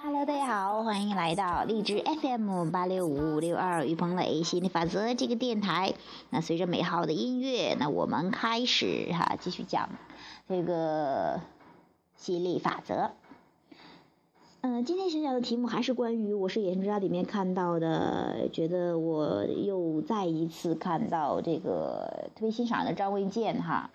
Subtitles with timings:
[0.00, 5.94] Hello，大家好，欢迎来到荔枝 FM 八六五六二于鹏磊心理法则这个电台。
[6.30, 9.88] 那随着美好的音乐，那我们开始哈，继续讲
[10.48, 11.40] 这个
[12.14, 13.10] 吸引力法则。
[14.60, 23.90] 嗯，今天想讲的题目还是关于《我是野生之家》里面看到的，觉得我又再一次看到这个特别欣赏的张卫健哈。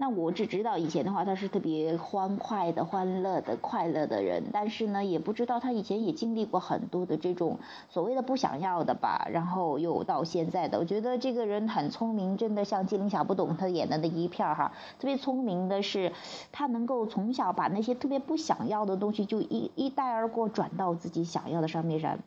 [0.00, 7.58] 那我只知道以前的话，他是特别欢快的、欢乐的、快乐的人，但是呢，也不知道他以前也经历过很多的这种
[7.90, 10.78] 所谓的不想要的吧，然后又到现在的。
[10.78, 16.12] 我觉得这个人很聪明，真的像精灵小不懂他演的那一片哈，特别聪明的是，
[16.52, 22.20] 他能够从小把那些特别不想要的东西就一一带而过，转到自己想要的上面上。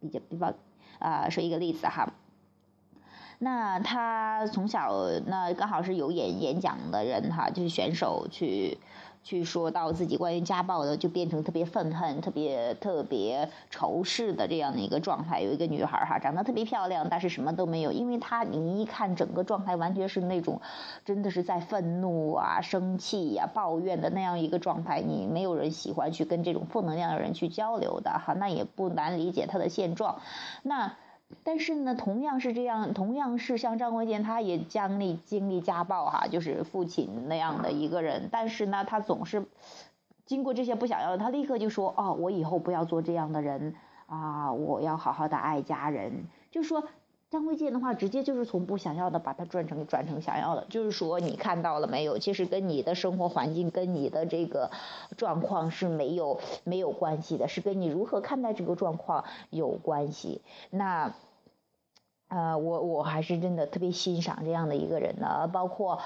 [0.00, 0.54] 比较比方
[0.98, 2.12] 啊，说一个例子哈。
[3.44, 4.94] 那他从小
[5.26, 8.78] 那刚好是有演演讲的人哈，就是选手去
[9.24, 15.40] 去说到自己关于家暴的，就变成特别愤恨、特别特别仇视的这样的一个状态。
[15.40, 20.60] 有一个女孩哈，长得特别漂亮，但是什么都没有，因为她你一看整个状态完全是那种
[21.04, 25.00] 真的是在愤怒啊、生气呀、抱怨的那样一个状态。
[25.00, 30.20] 你没有人喜欢去跟这种负能量的人去交流的哈，那也不难理解她的现状。
[30.62, 30.92] 那。
[31.44, 38.28] 但是呢，同样是这样，同样是像张卫健，他也经历经历家暴哈，就是父亲那样的一个人。
[38.30, 39.46] 但是呢，他总是
[40.24, 43.74] 经过这些不想要，他立刻就说：“哦，我以后不要做这样的人
[44.06, 46.84] 啊，我要好好的爱家人。”就说。
[47.32, 52.18] 张卫健的话，直接就是从不想要的把它转成转成想要的，就是说你看到了没有？
[52.18, 54.70] 其实跟你的生活环境、跟你的这个
[55.16, 60.42] 状况是没有没有关系的，是跟你如何看待这个状况有关系。
[60.68, 61.14] 那，
[62.28, 65.48] 呃，我我还是真的特别欣赏这样的一个人呢。
[65.50, 66.00] 包括，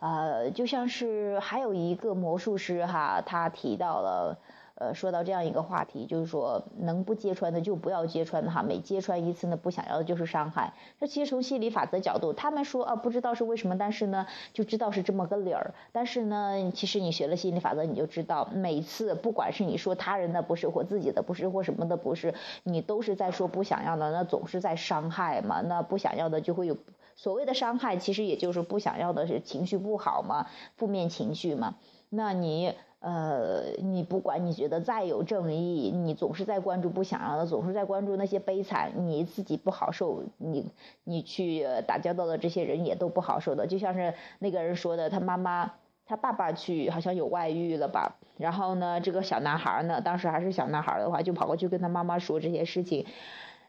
[0.00, 4.36] 呃，就像是还有一个魔术师哈，他提到了。
[4.74, 10.72] 呃，说到这样一个话题，就是说能不揭穿的就不要揭穿哈，每揭穿一次呢，不想要的就是伤害。
[10.98, 15.74] 这其实从心理法则角度，他们说啊，不知道是为什么，但是呢，就知道是这么个理儿。
[15.92, 22.34] 但是呢，其实你学了心理法则，你就知道，每次不管是你说他人的不是或自己的不是或什么的不是，
[22.64, 25.60] 你都是在说不想要的，那总是在伤害嘛。
[25.60, 26.76] 那不想要的就会有
[27.14, 30.46] 所谓的伤害，其实也就是不想要的是情绪不好嘛，
[30.76, 31.76] 负面情绪嘛。
[32.08, 32.72] 那你。
[33.02, 40.70] 呃，你不管你觉得再有正义，你总是在关注不想要的，总是在关注那些悲惨，你自己不好受，你
[41.02, 43.66] 你去打交道的这些人也都不好受的。
[43.66, 45.72] 就像是那个人说的，他妈妈
[46.06, 53.04] 他爸爸去好像有外遇了吧，然后呢，这个小男孩呢，当时还是小男孩的话，就跑过去跟他妈妈说这些事情，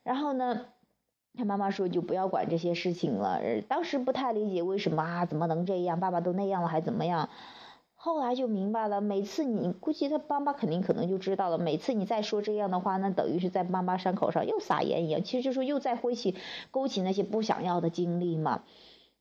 [0.04, 0.66] 然后呢，
[1.36, 3.42] 他妈妈说就不要管这些事情了。
[3.68, 6.00] 当时不太理解为什么啊，怎么能这样？
[6.00, 7.30] 爸爸都那样了还怎么样？
[8.06, 16.36] 后来就明白了，每次你估计他妈妈肯定可能就知道了，每次你再说这样的话，那等于是在妈妈伤口上又撒盐一样，其实就说又在挥起
[16.70, 18.64] 勾起那些不想要的经历嘛。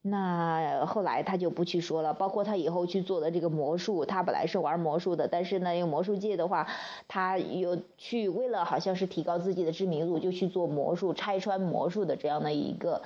[0.04, 6.66] 那后来他就不去说了，包括他以后去做的这个魔术，他本来是玩魔术的，但是呢，因为魔术界的话，
[7.06, 13.02] 他有去为了好像是提高自己的知名度，就去做魔术、拆穿魔术的这样的一个。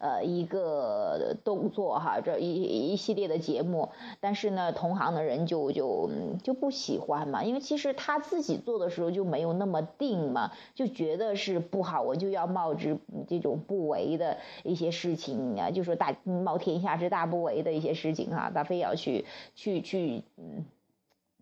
[0.00, 6.10] 呃，一个动作哈，这一一系列的节目，但是呢，同行的人就就
[6.42, 12.96] 就不喜欢嘛，因为其实他自己做的时候就没有那么定嘛，就觉得是不好，我就要冒着
[13.28, 20.64] 这种不为的一些事情啊，就说大冒天下之大不为的一些事情哈，他非要去去去嗯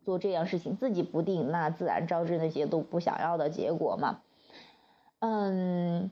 [0.04, 4.18] 做这样事情，自己不定，那自然招致那些都不想要的结果嘛，
[5.20, 6.10] 嗯。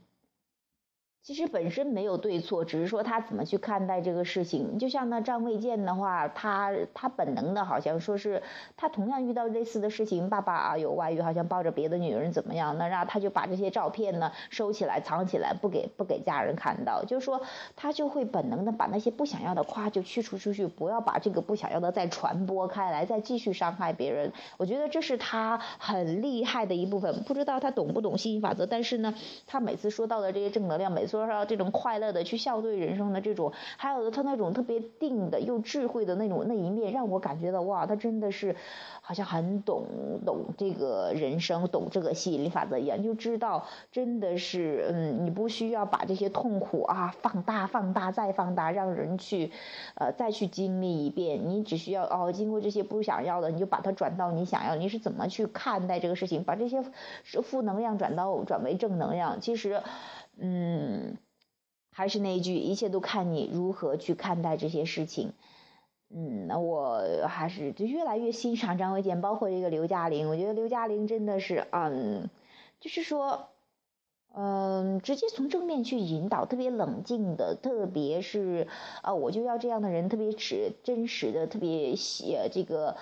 [1.27, 4.79] 其实本身没有对错，只是说他怎么去看待这个事情。
[4.79, 8.41] 就像那张卫健的话，他他本能的好像说是
[8.77, 17.03] 他同样遇到类似的事情，爸爸啊有外遇，好像抱着别的女人怎么样，那然后他就把这些照片呢收起来藏起来，不给不给家人看到。
[17.05, 17.43] 就是说
[17.75, 24.33] 他就会本能的把那些不想要的夸就去除出去，不要把这个不想要的再传播开来，再继续伤害别人。
[24.59, 27.25] 我觉得这是他很厉害的一部分。
[27.25, 29.13] 不知道他懂不懂吸引法则，但是呢，
[29.49, 31.16] 他每次说到的这些正能量，每次。
[31.17, 38.55] 多少这种快乐的去笑对人生的这种，还有他那种特别定的又智慧的那种那一面，让我感觉到哇，他真的是
[39.01, 39.85] 好像很懂
[40.25, 49.51] 懂这个人生，懂这个吸引力法则一样，就知道真的是嗯，你不需要把这些痛苦啊放大、放大再放大，让人去
[49.95, 51.49] 呃再去经历一遍。
[51.49, 54.75] 你只需要哦，经过这些不想要的，你就把它转到你想要。
[54.77, 56.45] 你是怎么去看待这个事情？
[56.45, 56.83] 把这些
[57.43, 59.81] 负能量转到转为正能量，其实。
[60.39, 61.17] 嗯，
[61.91, 65.33] 还是那一句，一切都看你如何去看待这些事情。
[66.09, 70.29] 嗯，那我还是就越来越欣赏张卫健，包括这个刘嘉玲。
[70.29, 72.31] 我觉得刘嘉玲真的是，嗯，
[72.81, 73.49] 就是说，
[74.35, 78.69] 嗯，直接从正面去引导，特别冷静的，特别是
[79.03, 82.97] 啊，我就要这样的人，特别是真实的，特别写这个。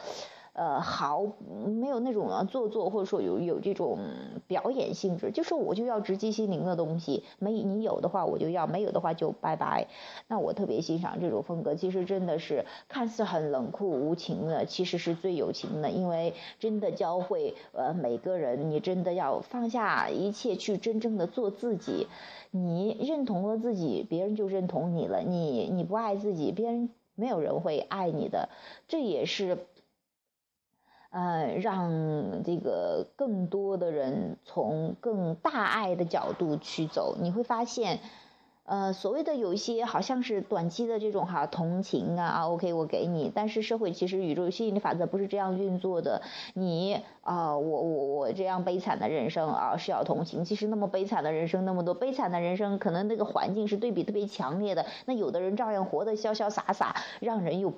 [0.54, 1.26] 呃，好，
[1.66, 3.98] 没有那种啊做作，或者说有有这种
[4.46, 9.88] 表演性质，就是我就要直击心灵的东西，没你有的话我就要，没有的话就拜拜。
[10.28, 22.06] 那我特别欣赏这种风格，其实真的是看似很冷酷无情的，其实是最有情的，因为真的教会呃每个人，你真的要放下一切，去真正的做自己。
[22.52, 25.20] 你认同了自己，别人就认同你了。
[25.20, 28.50] 你你不爱自己，别人没有人会爱你的。
[28.86, 29.58] 这也是。
[31.14, 38.00] 呃，让这个更多的人从更大爱的角度去走，你会发现，
[38.64, 46.20] 呃，所谓的有一些好像是短期的这种哈同情啊啊，OK，我给你，但是社会其实宇宙吸引力法则不是这样运作的。
[46.54, 57.72] 你啊，我我我这样悲惨的人生啊是要同情，其实那么悲惨的人生那么多，悲惨的人生可能那个环境是对比特别强烈的，那有的人照样活得潇潇洒洒，让人又。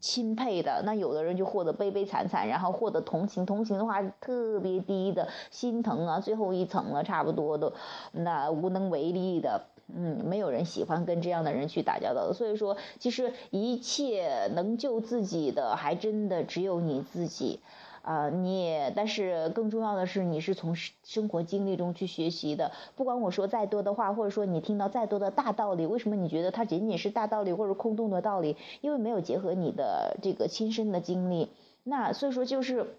[0.00, 7.72] 钦佩的那有的人就获得悲悲惨惨，然后获得同情，同情的话特别低的心疼啊，最后一层了，差不多都
[8.12, 12.34] 那无能为力的，嗯，没有人喜欢跟这样的人去打交道的。
[12.34, 17.60] 所以说，其实一切能救自己的，还真的只有你自己。
[18.06, 22.70] 啊，你也，但是更重要的是，你是从生活经历中去学习的。
[22.94, 28.56] 不管我说再多的话，或者说你听到再多的大道理，为什么你觉得它仅仅是大道理或者空洞的道理？
[28.80, 31.50] 因为没有结合你的这个亲身的经历。
[31.82, 32.94] 那所以说，就是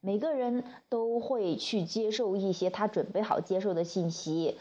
[0.00, 4.56] 每个人都会去接受一些他准备好接受的信息。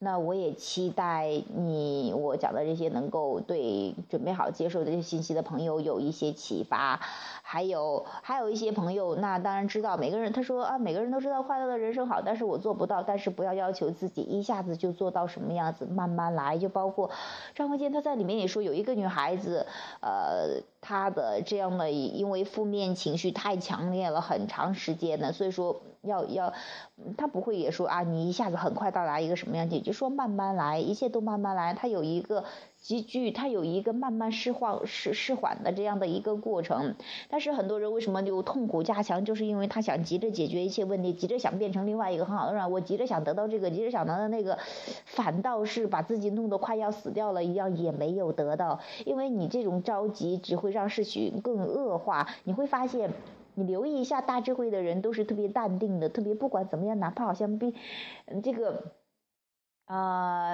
[0.00, 7.00] 那我也期待你我讲的这些能够对准备好接受这些信息的朋友有一些启发，
[7.42, 16.58] 还有还有一些朋友，那当然知道每个人他说啊，每个人都知道快乐的人生好，但是我做不到，但是不要要求自己一下子就做到什么样子，慢慢来。
[16.58, 17.10] 就包括
[17.54, 19.66] 张卫健他在里面也说，有一个女孩子，
[20.00, 25.80] 呃，她的这样的因为负面情绪太强烈了，很长时间的，所以说。
[26.04, 26.52] 要要，
[27.16, 31.74] 他不会也说啊，你一下子很快到达一个什么样子，就说慢慢来，一切都慢慢来。
[31.74, 32.44] 他有一个
[32.80, 36.94] 急剧，他有一个慢慢释放、释释缓的这样的一个过程。
[37.28, 42.70] 但是很多人为什么就痛苦加强，就是因为他想急着解决一切问题，急着想变成另外一个很好的人。
[42.70, 44.58] 我急着想得到这个，急着想得到那个，
[45.06, 48.80] 反倒是把自己弄得快要死掉了一样，也没有得到。
[49.04, 52.28] 因为你这种着急只会让事情更恶化。
[52.44, 53.10] 你会发现。
[53.54, 57.74] 你留意一下，大智慧的人都是特别淡定的，特别不管怎么样，哪怕好像兵，
[58.42, 58.92] 这个
[59.86, 60.52] 啊，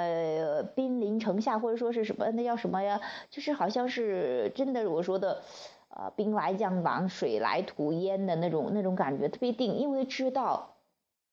[0.74, 3.00] 兵临城下，或者说是什么，那叫什么呀？
[3.30, 5.42] 就是好像是真的，我说的，
[5.88, 10.76] 呃，兵来将挡，水来土掩的那种那种感觉，特别定，因为知道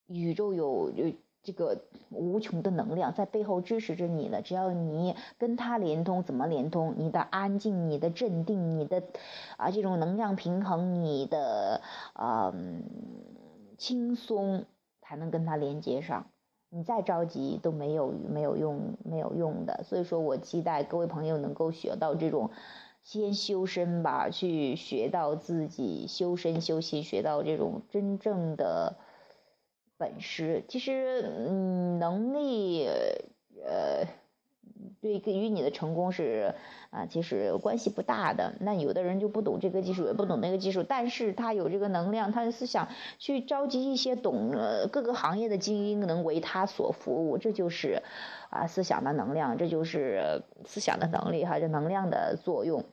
[0.08, 1.14] 宇宙有有。
[1.48, 1.80] 这个
[2.10, 6.96] 无穷的能量在背后支持着你的，只要你跟他连通，怎么连通？
[6.98, 9.02] 你的安静，你的镇定，你的
[9.56, 11.80] 啊这种能量平衡，你的
[12.16, 12.84] 嗯
[13.78, 14.66] 轻松，
[15.00, 16.28] 才能跟他连接上。
[16.70, 19.86] 你再着急都没有没有用，没有用的。
[19.86, 22.52] 所以说我期待各位朋友能够学到这种，
[23.04, 28.98] 先修身吧，去学到自己修身修心，学到这种真正的。
[29.98, 32.88] 本事其实，嗯，能力，
[33.66, 34.06] 呃，
[35.02, 36.54] 对，与你的成功是
[36.92, 38.54] 啊，其实关系不大的。
[38.60, 44.52] 那有的人就不懂这个技术，也不懂那个技术，但是他有这个能量，他的思想去召集一些懂
[44.92, 48.04] 各个行业的精英，能为他所服务，这就是
[48.50, 52.84] 啊，思想的能量，这就是思想的能力哈，这能量的作用。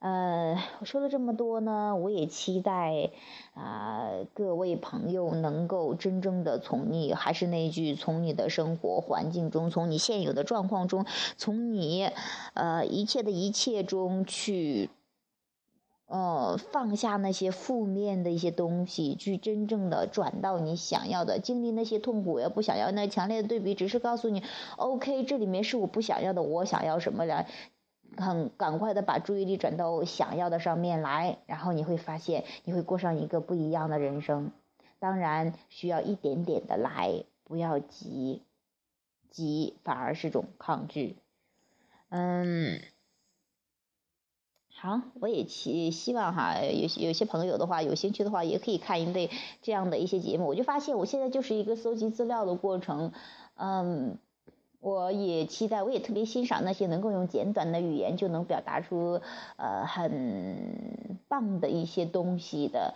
[0.00, 3.10] 呃，我说了这么多呢，我也期待
[3.52, 11.04] 啊各位朋友能够真正的从你还是那句，从你的生活环境中，从你现有的状况中，
[11.36, 12.08] 从你
[12.54, 14.88] 呃一切的一切中去，
[16.06, 24.42] 呃放下那些负面的一些东西，去真正的转到你想要的，经历那些痛苦也不想要那强烈的对比，只是告诉你
[24.78, 27.46] ，OK，这里面是我不想要的，我想要什么来。
[28.16, 34.52] 很赶快的把注意力转到想要的上面来，然后你会发现你会过上一个不一样的人生。
[34.98, 38.42] 当然需要一点点的来，不要急，
[39.30, 41.16] 急反而是种抗拒。
[42.08, 42.80] 嗯，
[44.74, 49.30] 好，我也希希望哈，有有些朋友的话有兴趣的话，也可以看一对
[49.62, 50.46] 这样的一些节目。
[50.46, 53.12] 我就发现我现在就是一个搜集资料的过程，
[53.54, 54.18] 嗯。
[54.80, 59.20] 我也期待，我也特别欣赏那些能够用简短的语言就能表达出
[59.56, 62.94] 呃很棒的一些东西的。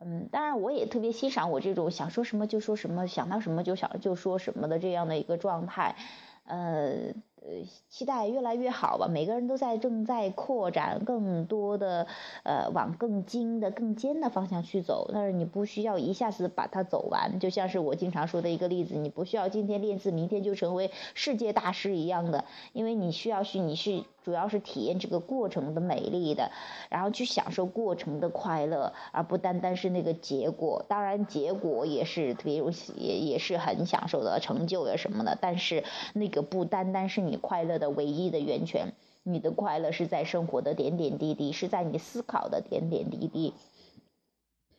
[0.00, 5.96] 嗯，当然我也特别欣赏我这种想说什么就说什么，想到什么就想就说什么的这样的一个状态。
[6.44, 7.12] 呃。
[7.42, 9.08] 呃，期待越来越好吧。
[9.08, 12.06] 每个人都在正在扩展更多的，
[12.42, 15.10] 呃，往更精的、更尖的方向去走。
[15.12, 24.04] 但是你不需要一下子把它走完，就像是我经常说的一个例子，你不需要今天练字，明天就成为世界大师一样的，因为你需要去，你是。
[24.28, 26.50] 主要是体验这个过程的美丽的，
[26.90, 30.84] 然后去享受过程的快乐，而不单单是那个结果。
[30.86, 35.38] 当然，结果也是，比如也也是很享受的成就呀什么的。
[35.40, 35.82] 但是
[36.12, 38.92] 那个不单单是你快乐的唯一的源泉，
[39.22, 43.54] 你的快乐是在生活的点点滴滴，是在你思考的点点滴滴。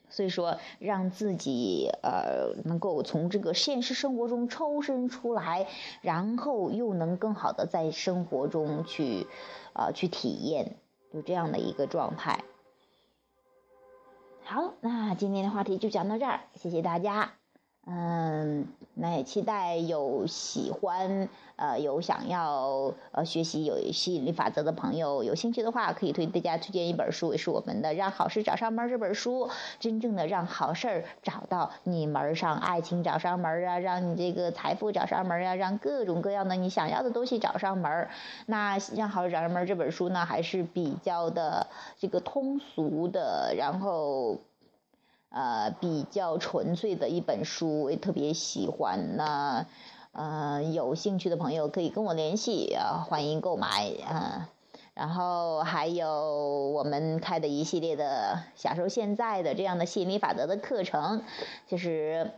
[0.10, 5.68] 所以说，让自己呃能够从这个现实生活中抽身出来，
[6.02, 9.28] 然后又能更好的在生活中去，
[9.74, 10.76] 呃去体验，
[11.14, 12.44] 就这样的一个状态。
[14.44, 17.39] 好，那今天的话题就讲到这儿，谢谢大家。
[17.92, 38.08] 嗯，那也期待有喜欢，呃，有想要呃学习有吸引力法则的朋友，有兴趣的话，可以推大家推荐一本书，也是我们的《让好事找上门》这本书，真正的让好事儿找到你门上，爱情找上门啊，让你这个财富找上门啊，让各种各样的你想要的东西找上门。
[38.46, 41.66] 那《让好事找上门》这本书呢，还是比较的
[41.98, 44.38] 这个通俗的，然后。
[45.30, 49.16] 呃，比较纯粹的一本书，我也特别喜欢。
[49.16, 49.68] 那，
[50.12, 54.50] 呃，有兴趣的朋友可以跟我联系啊，欢迎购买啊。
[54.96, 61.22] 然后还有我们开的一系列的享受现在的这样的吸引力法则的课程，
[61.68, 62.32] 就是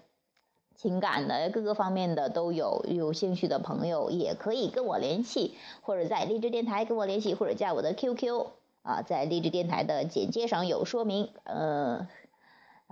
[0.76, 2.86] 情感的各个方面的都有。
[2.90, 8.48] 有兴趣的朋友也可以跟我联系，或者在励志电台跟我联系，或者加我的 QQ
[8.84, 11.30] 啊，在励志电台的简介上有说明。
[11.46, 12.10] 呃。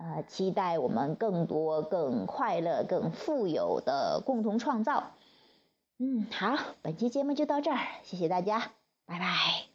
[0.01, 5.11] 呃，期待我们更多、更快乐、更富有的共同创造。
[5.97, 8.71] 嗯，好，本期节目就到这儿，谢谢大家，
[9.05, 9.68] 拜拜。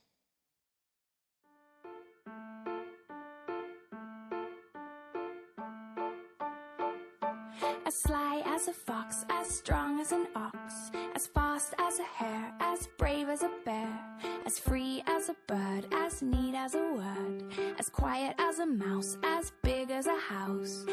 [7.94, 12.52] As sly as a fox, as strong as an ox, as fast as a hare,
[12.58, 13.88] as brave as a bear,
[14.44, 17.44] as free as a bird, as neat as a word,
[17.78, 20.84] as quiet as a mouse, as big as a house.